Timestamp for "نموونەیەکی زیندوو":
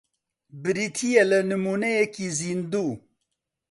1.51-2.93